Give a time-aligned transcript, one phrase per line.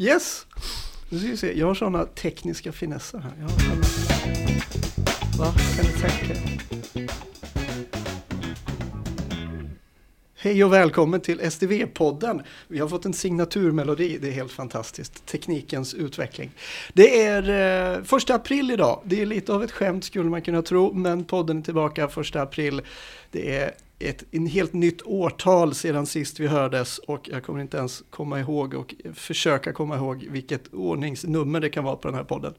[0.00, 0.46] Yes!
[1.08, 3.32] Nu ska vi se, jag har sådana tekniska finesser här.
[3.38, 3.82] Jag har såna...
[5.38, 5.54] Va?
[5.76, 7.27] Kan du tänka er?
[10.40, 12.42] Hej och välkommen till SDV-podden.
[12.68, 15.26] Vi har fått en signaturmelodi, det är helt fantastiskt.
[15.26, 16.50] Teknikens utveckling.
[16.92, 19.00] Det är eh, första april idag.
[19.04, 22.42] Det är lite av ett skämt skulle man kunna tro, men podden är tillbaka första
[22.42, 22.82] april.
[23.30, 27.76] Det är ett en helt nytt årtal sedan sist vi hördes och jag kommer inte
[27.76, 32.24] ens komma ihåg och försöka komma ihåg vilket ordningsnummer det kan vara på den här
[32.24, 32.54] podden.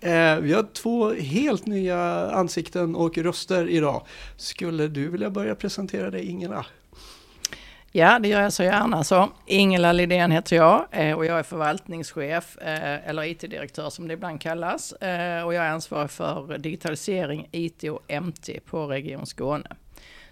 [0.00, 4.06] Eh, vi har två helt nya ansikten och röster idag.
[4.36, 6.66] Skulle du vilja börja presentera dig Ingela?
[7.92, 9.04] Ja, det gör jag så gärna.
[9.04, 14.14] Så, Ingela Lidén heter jag eh, och jag är förvaltningschef eh, eller IT-direktör som det
[14.14, 14.92] ibland kallas.
[14.92, 19.76] Eh, och jag är ansvarig för digitalisering, IT och MT på Region Skåne.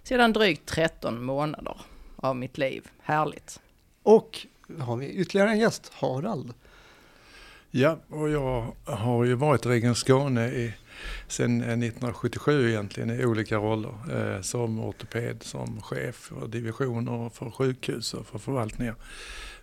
[0.02, 1.80] Sedan drygt 13 månader
[2.16, 2.88] av mitt liv.
[3.02, 3.60] Härligt.
[4.02, 4.46] Och
[4.80, 6.54] har vi ytterligare en gäst, Harald.
[7.70, 10.74] Ja, och jag har ju varit i Region Skåne i,
[11.28, 13.94] sedan 1977 eh, egentligen i olika roller.
[14.12, 18.94] Eh, som ortoped, som chef för divisioner, för sjukhus och för förvaltningar.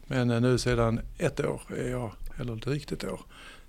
[0.08, 3.22] Men eh, nu sedan ett år är jag, eller drygt ett år,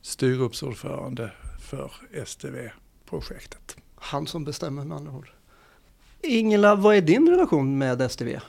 [0.03, 1.93] styrgruppsordförande för
[2.25, 3.77] STV-projektet.
[3.95, 5.31] Han som bestämmer med andra ord.
[6.23, 8.41] Ingela, vad är din relation med STV?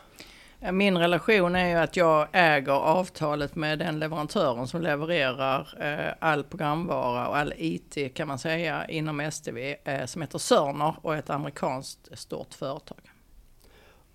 [0.59, 6.43] Min relation är ju att jag äger avtalet med den leverantören som levererar eh, all
[6.43, 11.19] programvara och all IT kan man säga inom STV eh, som heter Sörner och är
[11.19, 13.14] ett amerikanskt stort företag.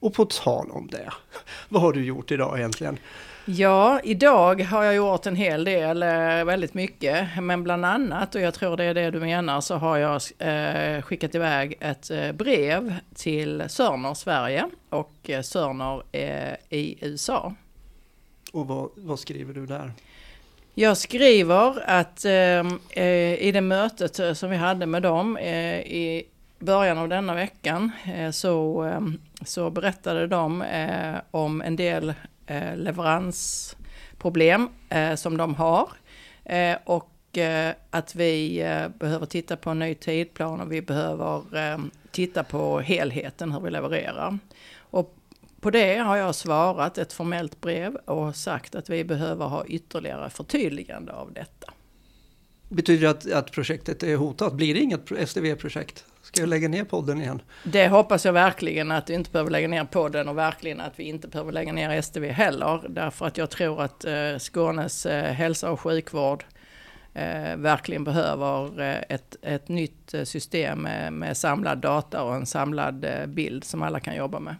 [0.00, 1.12] Och på tal om det,
[1.68, 2.98] vad har du gjort idag egentligen?
[3.44, 7.28] Ja, idag har jag gjort en hel del, eh, väldigt mycket.
[7.42, 11.02] Men bland annat, och jag tror det är det du menar, så har jag eh,
[11.02, 17.54] skickat iväg ett eh, brev till Sörner Sverige och Sörner eh, i USA.
[18.52, 19.92] Och vad, vad, skriver du där?
[20.74, 23.04] Jag skriver att eh,
[23.38, 26.24] i det mötet som vi hade med dem i
[26.60, 29.00] början av denna veckan eh, så, eh,
[29.44, 32.14] så berättade de eh, om en del
[32.76, 34.68] leveransproblem
[35.16, 35.88] som de har.
[36.84, 37.38] Och
[37.90, 38.58] att vi
[38.98, 41.42] behöver titta på en ny tidplan och vi behöver
[42.10, 44.38] titta på helheten hur vi levererar.
[44.76, 45.16] Och
[45.60, 50.30] på det har jag svarat ett formellt brev och sagt att vi behöver ha ytterligare
[50.30, 51.72] förtydligande av detta.
[52.68, 54.52] Betyder det att, att projektet är hotat?
[54.52, 56.04] Blir det inget SDV-projekt?
[56.32, 57.42] Ska jag lägga ner podden igen?
[57.64, 61.04] Det hoppas jag verkligen att vi inte behöver lägga ner podden och verkligen att vi
[61.04, 62.82] inte behöver lägga ner STV heller.
[62.88, 66.44] Därför att jag tror att eh, Skånes eh, hälsa och sjukvård
[67.14, 73.06] eh, verkligen behöver eh, ett, ett nytt system med, med samlad data och en samlad
[73.28, 74.56] bild som alla kan jobba med.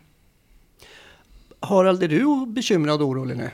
[1.61, 3.51] Harald, är du bekymrad och orolig nu?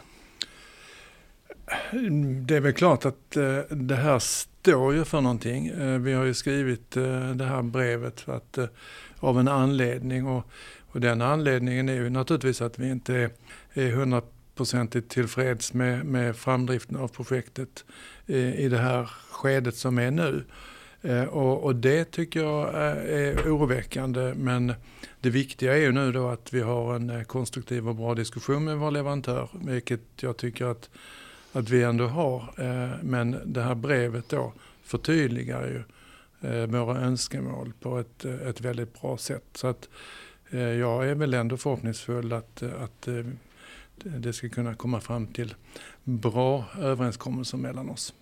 [2.47, 5.67] Det är väl klart att eh, det här står ju för någonting.
[5.67, 8.59] Eh, vi har ju skrivit eh, det här brevet för att,
[9.19, 10.45] av en anledning och,
[10.81, 13.31] och den anledningen är ju naturligtvis att vi inte
[13.73, 17.85] är hundraprocentigt tillfreds med, med framdriften av projektet
[18.27, 20.45] i det här skedet som är nu.
[21.29, 24.75] Och, och, det tycker jag är oroväckande men
[25.21, 28.77] det viktiga är ju nu då att vi har en konstruktiv och bra diskussion med
[28.77, 30.91] vår leverantör vilket jag tycker att
[31.57, 32.41] att vi ändå har.
[32.57, 34.53] Eh, men det här brevet då
[34.83, 35.83] förtydligar ju
[36.51, 39.45] eh, våra önskemål på ett, eh, ett väldigt bra sätt.
[39.55, 39.89] Så att
[40.51, 43.09] jag är väl ändå förhoppningsfull att, att
[43.97, 45.55] det ska kunna komma fram till
[46.05, 48.15] bra överenskommelser mellan oss.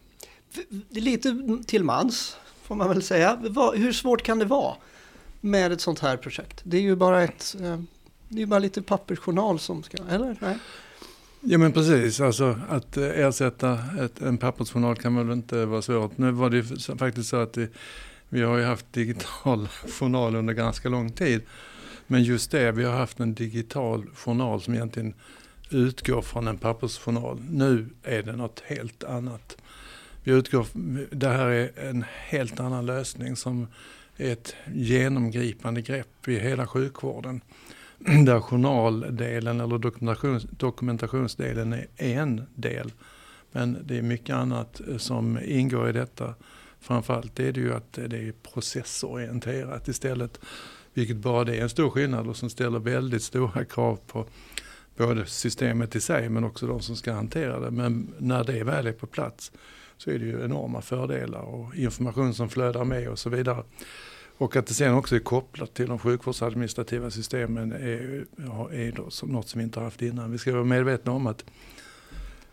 [0.89, 3.39] Lite till mans får man väl säga.
[3.75, 4.75] Hur svårt kan det vara
[5.41, 6.61] med ett sånt här projekt?
[6.65, 7.57] Det är ju bara ett
[8.29, 10.37] det är bara lite pappersjournal som ska, eller?
[10.41, 10.59] Nej.
[11.47, 16.19] Ja men precis, alltså att eh, ersätta ett, en pappersjournal kan väl inte vara svårt.
[16.19, 16.65] Nu var det ju
[16.99, 17.69] faktiskt så att vi,
[18.29, 19.69] vi har ju haft digital
[19.99, 21.43] journal under ganska lång tid.
[22.07, 25.15] Men just det, vi har haft en digital journal som egentligen
[25.71, 27.41] utgår från en pappersjournal.
[27.51, 29.57] Nu är det något helt annat.
[30.23, 30.67] Vi utgår,
[31.11, 33.67] det här är en helt annan lösning som
[34.17, 37.41] är ett genomgripande grepp i hela sjukvården.
[38.25, 42.93] där journaldelen eller dokumentations, dokumentationsdelen är en del.
[43.53, 46.35] Men det är mycket annat eh, som ingår i detta.
[46.81, 50.41] Framförallt är det ju att eh, det är processorienterat istället.
[50.95, 54.27] Vilket bara det är en stor skillnad och som ställer väldigt stora krav på
[54.97, 57.71] både systemet i sig men också de som ska hantera det.
[57.71, 59.53] Men när det väl är på plats
[59.97, 63.65] så är det ju enorma fördelar och information som flödar med och så vidare.
[64.39, 68.27] Och att det sen också är kopplat till de sjukvårdsadministrativa systemen är,
[68.73, 70.33] är då något som vi inte har haft innan.
[70.33, 71.45] Vi ska vara medvetna om att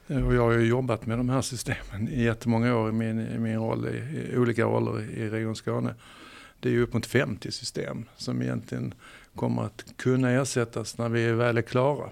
[0.07, 3.19] eh, Och jag har ju jobbat med de här systemen i jättemånga år i min,
[3.19, 5.95] i min roll, i, i olika roller i Region Skåne.
[6.59, 8.93] Det är ju upp mot 50 system som egentligen
[9.35, 12.09] kommer att kunna ersättas när vi väl är klara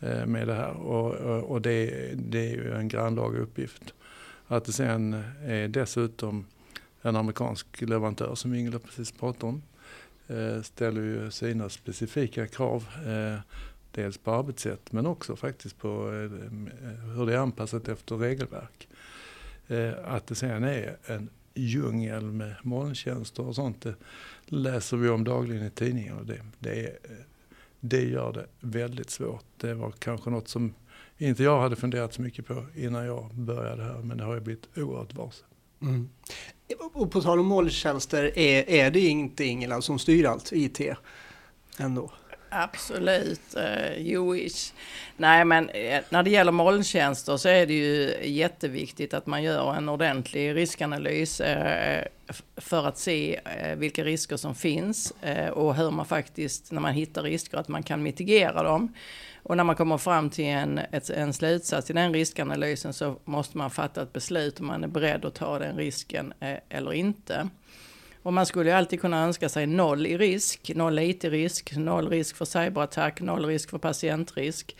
[0.00, 0.72] eh, med det här.
[0.72, 1.14] Och,
[1.50, 3.94] och det, det, är ju en grannlaga uppgift.
[4.46, 6.46] Att det sen är dessutom
[7.02, 9.62] en amerikansk leverantör som Ingela precis pratade om
[10.28, 12.86] eh, ställer ju sina specifika krav.
[13.06, 13.40] Eh,
[13.90, 18.88] dels på arbetssätt men också faktiskt på eh, hur det är anpassat efter regelverk.
[20.04, 23.82] Att det sen är en djungel med molntjänster och sånt.
[23.82, 23.94] Det
[24.46, 26.98] läser vi om dagligen i tidningen och det, det,
[27.80, 29.44] det gör det väldigt svårt.
[29.56, 30.74] Det var kanske något som
[31.18, 34.42] inte jag hade funderat så mycket på innan jag började här men det har jag
[34.42, 35.44] blivit oerhört varse.
[35.82, 36.08] Mm.
[36.94, 40.80] Och på tal om molntjänster, är, är det inte Ingela som styr allt IT
[41.78, 42.12] ändå?
[42.54, 44.72] Absolut, eh, you wish.
[45.16, 49.74] Nej men eh, när det gäller molntjänster så är det ju jätteviktigt att man gör
[49.74, 52.04] en ordentlig riskanalys eh,
[52.56, 53.40] för att se
[53.76, 55.12] vilka risker som finns
[55.52, 58.94] och hur man faktiskt, när man hittar risker, att man kan mitigera dem.
[59.42, 63.58] Och när man kommer fram till en, ett, en slutsats i den riskanalysen så måste
[63.58, 66.32] man fatta ett beslut om man är beredd att ta den risken
[66.68, 67.48] eller inte.
[68.22, 72.36] Och man skulle ju alltid kunna önska sig noll i risk, noll IT-risk, noll risk
[72.36, 74.76] för cyberattack, noll risk för patientrisk.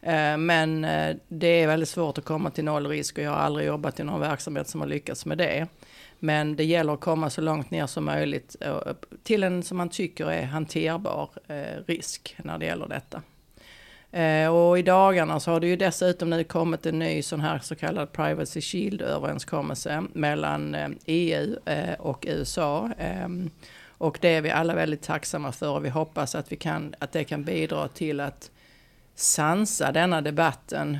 [0.00, 3.38] Eh, men eh, det är väldigt svårt att komma till noll risk och jag har
[3.38, 5.66] aldrig jobbat i någon verksamhet som har lyckats med det.
[6.18, 8.78] Men det gäller att komma så långt ner som möjligt eh,
[9.22, 11.30] till en som man tycker är hanterbar
[11.86, 13.22] risk när det gäller detta.
[14.14, 17.58] Eh, och i dagarna så har det ju dessutom nu kommit en ny sån här
[17.58, 22.90] så kallad Privacy Shield-överenskommelse mellan eh, EU eh, och USA.
[22.98, 23.50] Ehm,
[23.98, 27.12] och det är vi alla väldigt tacksamma för och vi hoppas att, vi kan, att
[27.12, 28.50] det kan bidra till att
[29.14, 30.98] sansa denna debatten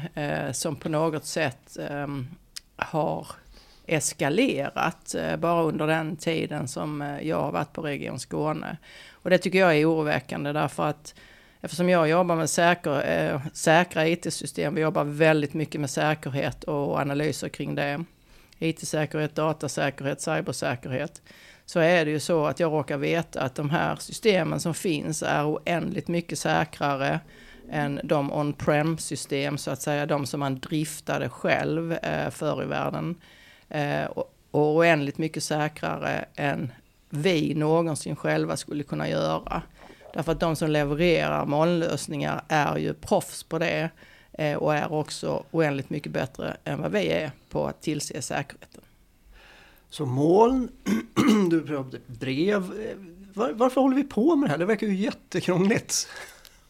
[0.52, 2.28] som på något sätt ehm,
[2.76, 3.26] har
[3.86, 8.76] eskalerat bara under den tiden som jag har varit på Region Skåne.
[9.10, 11.14] Och det tycker jag är oroväckande därför att
[11.64, 16.98] Eftersom jag jobbar med säker, eh, säkra IT-system, vi jobbar väldigt mycket med säkerhet och
[16.98, 18.04] analyser kring det.
[18.58, 21.22] IT-säkerhet, datasäkerhet, cybersäkerhet.
[21.66, 25.22] Så är det ju så att jag råkar veta att de här systemen som finns
[25.22, 27.20] är oändligt mycket säkrare
[27.70, 32.66] än de on-prem system, så att säga, de som man driftade själv eh, förr i
[32.66, 33.14] världen.
[33.68, 36.72] Eh, och, och oändligt mycket säkrare än
[37.10, 39.62] vi någonsin själva skulle kunna göra.
[40.14, 43.90] Därför att de som levererar molnlösningar är ju proffs på det
[44.32, 48.80] eh, och är också oändligt mycket bättre än vad vi är på att tillse säkerheten.
[49.90, 50.68] Så moln,
[51.50, 52.72] du pratade brev.
[53.34, 54.58] Var, varför håller vi på med det här?
[54.58, 56.08] Det verkar ju jättekrångligt.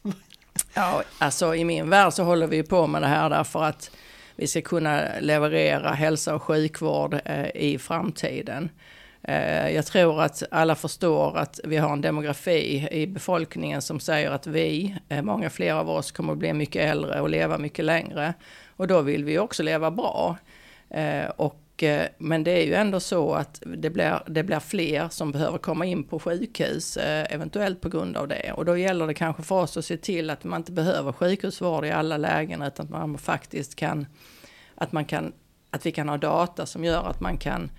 [0.75, 3.91] ja, alltså i min värld så håller vi på med det här därför att
[4.37, 8.71] vi ska kunna leverera hälsa och sjukvård eh, i framtiden.
[9.29, 14.31] Eh, jag tror att alla förstår att vi har en demografi i befolkningen som säger
[14.31, 17.85] att vi, eh, många fler av oss, kommer att bli mycket äldre och leva mycket
[17.85, 18.35] längre.
[18.77, 20.37] Och då vill vi också leva bra.
[20.91, 21.61] Eh, och,
[22.19, 25.87] men det är ju ändå så att det blir, det blir fler som behöver komma
[25.87, 28.53] in på sjukhus, eventuellt på grund av det.
[28.53, 31.85] Och då gäller det kanske för oss att se till att man inte behöver sjukhusvård
[31.85, 34.07] i alla lägen, utan att man faktiskt kan,
[34.75, 35.33] att man kan,
[35.71, 37.71] att vi kan ha data som gör att man kan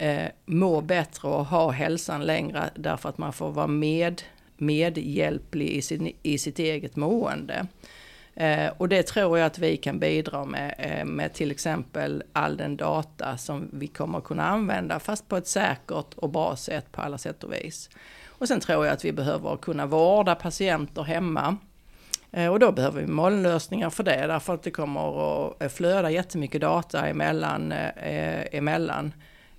[0.00, 4.22] eh, må bättre och ha hälsan längre därför att man får vara med,
[4.56, 7.66] medhjälplig i, sin, i sitt eget mående.
[8.34, 12.56] Eh, och det tror jag att vi kan bidra med, eh, med till exempel all
[12.56, 17.00] den data som vi kommer kunna använda, fast på ett säkert och bra sätt på
[17.00, 17.90] alla sätt och vis.
[18.26, 21.56] Och sen tror jag att vi behöver kunna vårda patienter hemma.
[22.32, 26.60] Eh, och då behöver vi molnlösningar för det, därför att det kommer att flöda jättemycket
[26.60, 29.12] data emellan, eh, emellan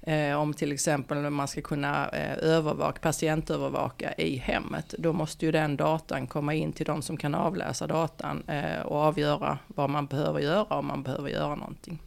[0.03, 5.51] Eh, om till exempel man ska kunna eh, övervaka, patientövervaka i hemmet, då måste ju
[5.51, 10.05] den datan komma in till de som kan avläsa datan eh, och avgöra vad man
[10.05, 11.99] behöver göra om man behöver göra någonting.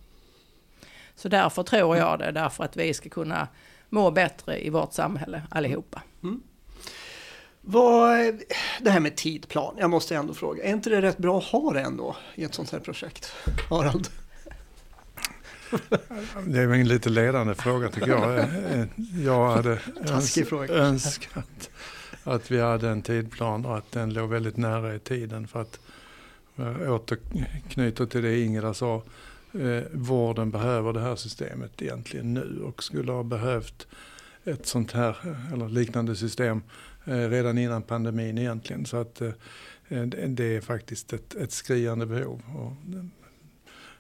[1.17, 3.49] Så därför tror jag det, därför att vi ska kunna
[3.89, 6.03] må bättre i vårt samhälle allihopa.
[6.23, 6.43] Mm.
[7.61, 8.19] Vad,
[8.81, 11.73] det här med tidplan, jag måste ändå fråga, är inte det rätt bra att ha
[11.73, 13.33] det ändå i ett sånt här projekt?
[13.71, 14.09] Harald?
[16.47, 18.47] Det är en lite ledande fråga tycker jag.
[19.25, 19.78] Jag hade
[20.71, 21.71] önskat
[22.25, 25.47] att vi hade en tidplan och att den låg väldigt nära i tiden.
[25.47, 25.81] För att
[26.88, 29.02] återknyta till det Ingela sa.
[29.52, 33.87] Eh, vården behöver det här systemet egentligen nu och skulle ha behövt
[34.45, 35.16] ett sånt här
[35.52, 36.62] eller liknande system
[37.04, 38.87] eh, redan innan pandemin egentligen.
[38.87, 39.33] Så att eh,
[40.26, 42.43] det är faktiskt ett, ett skriande behov.
[42.57, 42.73] Och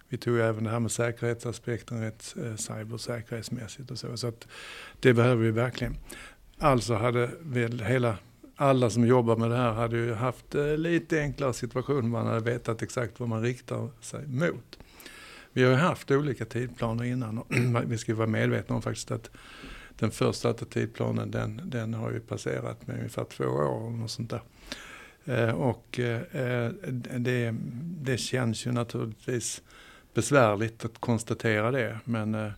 [0.08, 4.16] vi tog även det här med säkerhetsaspekten rätt eh, cybersäkerhetsmässigt och så.
[4.16, 4.48] Så att
[5.00, 5.96] det behöver vi verkligen.
[6.58, 8.18] Alltså hade väl hela
[8.56, 12.08] alla som jobbar med det här hade ju haft eh, lite enklare situation.
[12.08, 14.78] Man hade vetat exakt vad man riktar sig mot.
[15.52, 17.46] Vi har ju haft olika tidplaner innan och
[17.86, 19.30] vi ska vara medvetna om faktiskt att
[19.98, 24.30] den första tidplanen den, den har ju passerat med ungefär två år eller något sånt
[24.30, 24.42] där.
[25.24, 26.70] Eh, och eh, eh
[27.18, 27.54] det,
[28.02, 29.62] det känns ju naturligtvis
[30.14, 32.52] besvärligt att konstatera det men eh,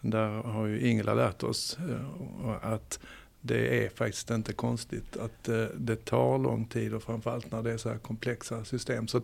[0.00, 2.98] där har ju Ingela lärt oss eh, att
[3.40, 7.72] det är faktiskt inte konstigt att eh, det tar lång tid och framförallt när det
[7.72, 9.08] är så här komplexa system.
[9.08, 9.22] Så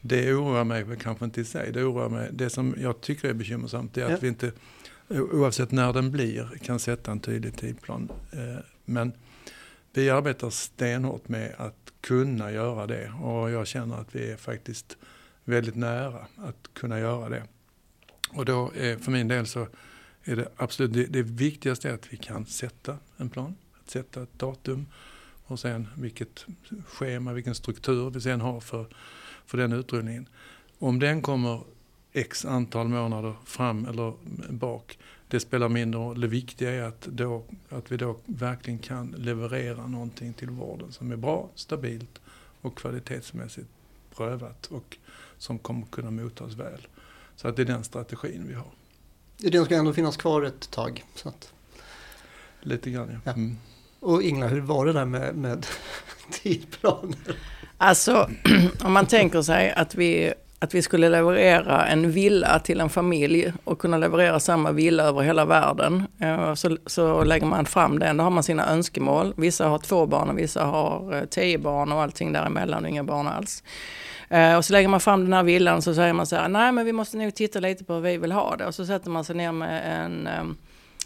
[0.00, 1.72] det oroar mig kanske inte i sig.
[1.72, 2.28] Det oroar mig.
[2.32, 4.18] Det som jag tycker är bekymmersamt är att ja.
[4.20, 4.52] vi inte,
[5.08, 8.08] oavsett när den blir, kan sätta en tydlig tidplan.
[8.84, 9.12] Men
[9.92, 14.96] vi arbetar stenhårt med att kunna göra det och jag känner att vi är faktiskt
[15.46, 17.42] väldigt nära att kunna göra det.
[18.30, 19.68] Och då är för min del så
[20.24, 24.22] är det absolut det, det viktigaste är att vi kan sätta en plan, att sätta
[24.22, 24.86] ett datum
[25.46, 26.46] och sen vilket
[26.86, 28.86] schema, vilken struktur vi sen har för,
[29.46, 30.28] för den utrullningen.
[30.78, 31.60] Om den kommer
[32.12, 34.12] x antal månader fram eller
[34.50, 34.98] bak,
[35.28, 36.20] det spelar mindre roll.
[36.20, 41.12] Det viktiga är att, då, att vi då verkligen kan leverera någonting till vården som
[41.12, 42.20] är bra, stabilt
[42.60, 43.68] och kvalitetsmässigt
[44.16, 44.96] prövat och
[45.38, 46.86] som kommer kunna mottas väl.
[47.36, 48.70] Så att det är den strategin vi har.
[49.38, 51.04] Den ska ändå finnas kvar ett tag.
[51.14, 51.52] Så att...
[52.60, 53.32] Lite grann ja.
[53.32, 53.56] Mm.
[54.00, 55.66] Och Ingla, hur var det där med, med
[56.30, 57.36] tidplaner?
[57.78, 58.30] Alltså,
[58.84, 63.52] om man tänker sig att vi, att vi skulle leverera en villa till en familj
[63.64, 66.06] och kunna leverera samma villa över hela världen.
[66.20, 69.34] Eh, så, så lägger man fram den, då har man sina önskemål.
[69.36, 73.04] Vissa har två barn och vissa har eh, tio barn och allting däremellan och inga
[73.04, 73.62] barn alls.
[74.28, 76.72] Eh, och så lägger man fram den här villan så säger man så här, nej
[76.72, 78.66] men vi måste nog titta lite på hur vi vill ha det.
[78.66, 80.56] Och så sätter man sig ner med en, ehm,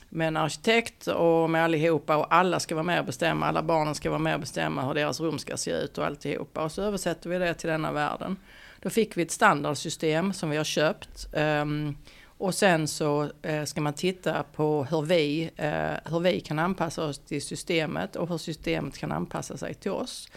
[0.08, 3.94] med en arkitekt och med allihopa och alla ska vara med och bestämma, alla barnen
[3.94, 6.64] ska vara med och bestämma hur deras rum ska se ut och alltihopa.
[6.64, 8.36] Och så översätter vi det till denna världen.
[8.82, 11.28] Då fick vi ett standardsystem som vi har köpt.
[11.34, 11.96] Ehm,
[12.40, 17.04] och sen så eh, ska man titta på hur vi, eh, hur vi kan anpassa
[17.04, 20.28] oss till systemet och hur systemet kan anpassa sig till oss.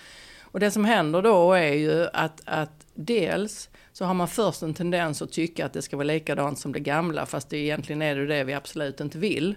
[0.53, 4.73] Och det som händer då är ju att, att dels så har man först en
[4.73, 8.15] tendens att tycka att det ska vara likadant som det gamla fast det egentligen är
[8.15, 9.55] det det vi absolut inte vill.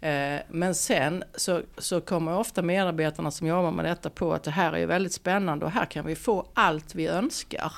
[0.00, 4.50] Eh, men sen så, så kommer ofta medarbetarna som jobbar med detta på att det
[4.50, 7.72] här är väldigt spännande och här kan vi få allt vi önskar.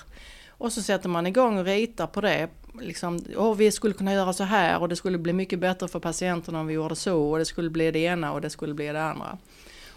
[0.48, 2.48] Och så sätter man igång och ritar på det.
[2.80, 6.00] Liksom, oh, vi skulle kunna göra så här och det skulle bli mycket bättre för
[6.00, 8.86] patienterna om vi gjorde så och det skulle bli det ena och det skulle bli
[8.86, 9.38] det andra.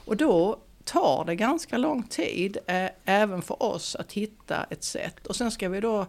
[0.05, 5.27] Och då tar det ganska lång tid, eh, även för oss, att hitta ett sätt.
[5.27, 6.05] Och sen ska vi då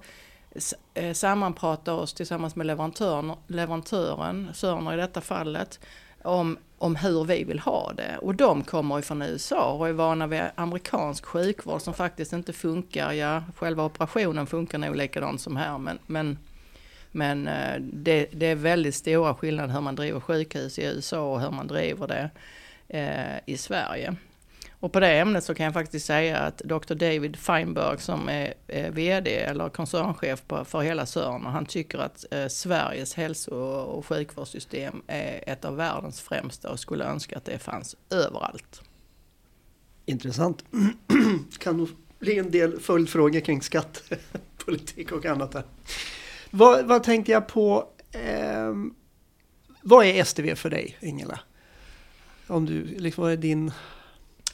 [0.94, 5.80] eh, sammanprata oss tillsammans med leverantören, leverantören Sörner i detta fallet,
[6.22, 8.18] om, om hur vi vill ha det.
[8.22, 12.52] Och de kommer ju från USA och är vana vid amerikansk sjukvård som faktiskt inte
[12.52, 13.12] funkar.
[13.12, 16.38] Ja, själva operationen funkar nog likadant som här, men, men
[17.12, 21.40] men eh, det, det, är väldigt stora skillnader hur man driver sjukhus i USA och
[21.40, 22.30] hur man driver det
[22.88, 24.16] eh, i Sverige.
[24.82, 26.94] Och på det ämnet så kan jag faktiskt säga att Dr.
[26.94, 32.46] David Feinberg som är, eh, VD eller koncernchef för hela Sörner, han tycker att eh,
[32.48, 37.96] Sveriges hälso och sjukvårdssystem är ett av världens främsta och skulle önska att det fanns
[38.10, 38.82] överallt.
[40.06, 40.64] Intressant.
[41.58, 45.64] kan nog bli en del följdfrågor kring skattepolitik och annat där.
[46.50, 47.88] Vad, vad tänkte jag på?
[48.12, 48.74] Eh,
[49.82, 51.40] vad är STV för dig, Ingela?
[52.46, 53.72] Om du, liksom, vad är din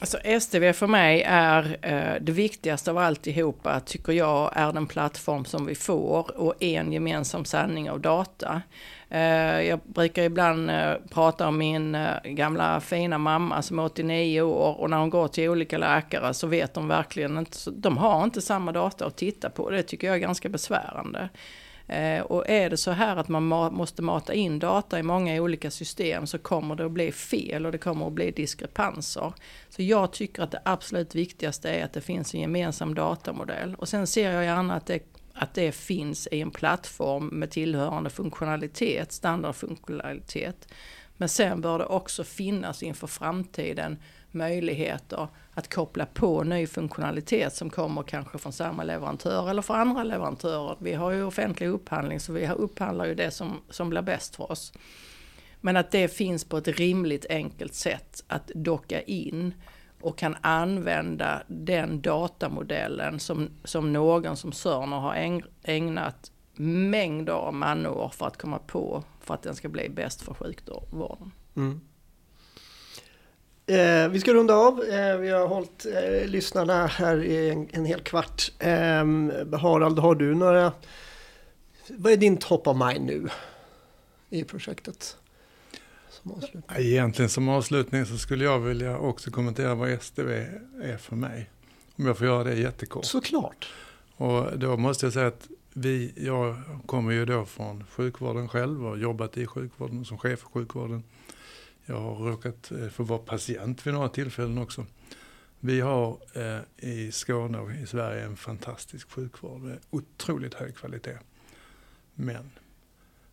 [0.01, 5.45] Alltså STV för mig är eh, det viktigaste av alltihopa, tycker jag, är den plattform
[5.45, 8.61] som vi får och en gemensam sanning av data.
[9.09, 14.41] Eh, jag brukar ibland eh, prata om min eh, gamla fina mamma som är 89
[14.41, 18.23] år och när hon går till olika läkare så vet de verkligen inte, de har
[18.23, 19.69] inte samma data att titta på.
[19.69, 21.29] Det tycker jag är ganska besvärande.
[21.89, 23.43] Eh, och är det så här att man
[23.73, 27.71] måste mata in data i många olika system så kommer det att bli fel och
[27.71, 29.33] det kommer att bli diskrepanser.
[29.69, 33.75] Så jag tycker att det absolut viktigaste är att det finns en gemensam datamodell.
[33.75, 34.99] Och sen ser jag gärna att det,
[35.33, 40.67] att det finns i en plattform med tillhörande funktionalitet, standardfunktionalitet.
[41.17, 43.97] Men sen bör det också finnas inför framtiden
[44.31, 50.03] möjligheter att koppla på ny funktionalitet som kommer kanske från samma leverantör eller från andra
[50.03, 50.77] leverantörer.
[50.79, 54.51] Vi har ju offentlig upphandling så vi upphandlar ju det som, som blir bäst för
[54.51, 54.73] oss.
[55.61, 59.53] Men att det finns på ett rimligt enkelt sätt att docka in
[60.01, 68.11] och kan använda den datamodellen som, som någon som Sörner har ägnat mängder av manår
[68.13, 71.31] för att komma på för att den ska bli bäst för sjukvården.
[71.55, 71.81] Mm.
[73.69, 74.83] Eh, vi ska runda av.
[74.83, 78.51] Eh, vi har hållit eh, lyssnarna här i en, en hel kvart.
[78.59, 78.69] Eh,
[79.59, 80.71] Harald, har du några...
[81.87, 83.27] Vad är din top of mind nu
[84.29, 85.17] i projektet?
[86.09, 86.41] Som
[86.77, 90.47] Egentligen som avslutning så skulle jag vilja också kommentera vad STV
[90.83, 91.49] är för mig.
[91.95, 93.05] Om jag får göra det jättekort.
[93.05, 93.73] Såklart.
[94.15, 98.99] Och då måste jag säga att vi, jag kommer ju då från sjukvården själv och
[98.99, 101.03] jobbat i sjukvården som chef för sjukvården.
[101.89, 104.85] Jag har råkat eh, få vara patient vid några tillfällen också.
[105.59, 111.17] Vi har eh, i Skåne och i Sverige en fantastisk sjukvård med otroligt hög kvalitet.
[112.13, 112.51] Men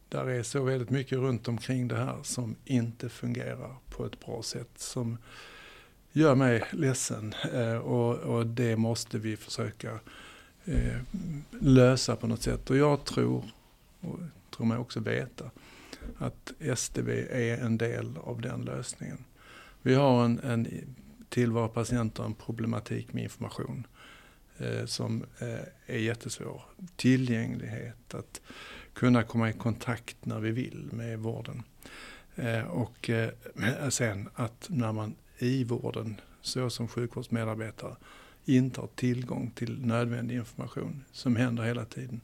[0.09, 4.43] där är så väldigt mycket runt omkring det här som inte fungerar på ett bra
[4.43, 4.71] sätt.
[4.77, 5.19] Som
[6.13, 9.99] gör mig ledsen eh, och, och, det måste vi försöka
[10.65, 11.01] eh,
[11.51, 12.71] lösa på något sätt.
[12.71, 13.45] Och jag tror,
[14.01, 14.19] och
[14.57, 15.51] tror mig också veta,
[16.19, 19.25] att STB är en del av den lösningen.
[19.83, 20.69] Vi har en, en
[21.29, 23.87] till våra patienter en problematik med information
[24.59, 26.63] eh, som eh, är jättesvår.
[26.97, 28.41] Tillgänglighet, att
[28.93, 31.63] kunna komma i kontakt när vi vill med vården.
[32.35, 33.31] Eh, och eh,
[33.89, 37.97] sen att när man i vården, så som sjukvårdsmedarbetare,
[38.45, 42.21] inte har tillgång till nödvändig information som händer hela tiden.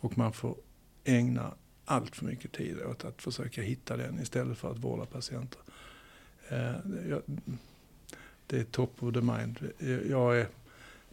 [0.00, 0.56] Och man får
[1.04, 1.54] ägna
[1.84, 5.60] allt för mycket tid åt att försöka hitta den istället för att vårda patienter.
[6.48, 6.72] Eh,
[8.46, 9.70] det är top of the mind.
[10.10, 10.48] Jag är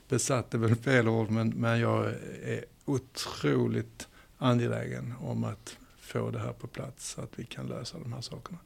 [0.08, 2.06] besatt, det är väl fel ord, men, men jag
[2.44, 8.00] är otroligt angelägen om att få det här på plats så att vi kan lösa
[8.00, 8.58] de här sakerna.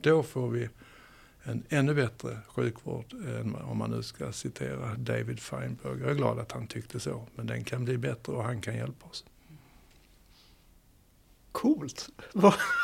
[0.00, 0.68] Då får vi
[1.42, 6.00] en ännu bättre sjukvård än om man nu ska citera David Feinberg.
[6.00, 8.76] Jag är glad att han tyckte så, men den kan bli bättre och han kan
[8.76, 9.24] hjälpa oss.
[11.52, 12.08] Coolt!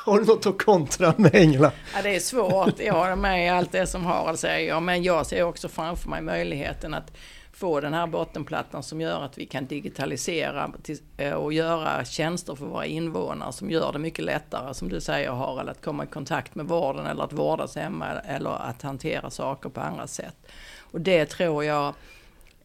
[0.04, 1.72] Har du något att kontra med Engla?
[1.94, 2.78] Ja, det är svårt.
[2.78, 6.22] Jag håller med i allt det som Harald säger, men jag ser också framför mig
[6.22, 7.12] möjligheten att
[7.56, 10.72] få den här bottenplattan som gör att vi kan digitalisera
[11.16, 15.30] eh, och göra tjänster för våra invånare som gör det mycket lättare, som du säger
[15.30, 19.68] Harald, att komma i kontakt med vården eller att vårdas hemma eller att hantera saker
[19.68, 20.36] på andra sätt.
[20.78, 21.94] Och det tror jag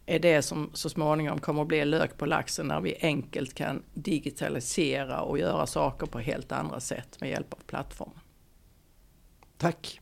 [0.05, 3.83] är det som så småningom kommer att bli lök på laxen när vi enkelt kan
[3.93, 8.19] digitalisera och göra saker på helt andra sätt med hjälp av plattformen.
[9.57, 10.00] Tack!